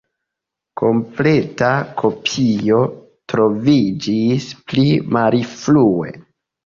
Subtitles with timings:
[0.81, 1.69] Kompleta
[1.99, 2.79] kopio
[3.35, 4.87] troviĝis pli
[5.19, 6.11] malfrue.